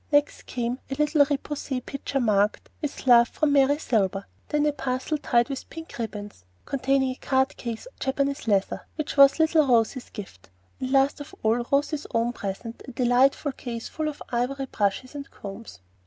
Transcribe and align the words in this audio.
Next 0.11 0.47
came 0.47 0.79
a 0.89 0.95
little 0.95 1.23
repoussé 1.27 1.85
pitcher 1.85 2.19
marked, 2.19 2.71
"With 2.81 3.05
love 3.05 3.27
from 3.27 3.53
Mary 3.53 3.77
Silver," 3.77 4.25
then 4.49 4.65
a 4.65 4.71
parcel 4.73 5.19
tied 5.19 5.47
with 5.47 5.69
pink 5.69 5.95
ribbons, 5.99 6.43
containing 6.65 7.11
a 7.11 7.15
card 7.17 7.55
case 7.55 7.85
of 7.85 7.99
Japanese 7.99 8.47
leather, 8.47 8.87
which 8.95 9.15
was 9.15 9.37
little 9.37 9.67
Rose's 9.67 10.09
gift, 10.09 10.49
and 10.79 10.91
last 10.91 11.21
of 11.21 11.35
all 11.43 11.63
Rose's 11.71 12.07
own 12.15 12.33
present, 12.33 12.81
a 12.87 12.91
delightful 12.93 13.51
case 13.51 13.87
full 13.89 14.07
of 14.07 14.23
ivory 14.29 14.65
brushes 14.65 15.13
and 15.13 15.29
combs. 15.29 15.81